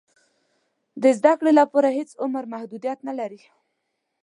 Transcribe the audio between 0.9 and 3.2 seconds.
د زده کړې لپاره هېڅ عمر محدودیت نه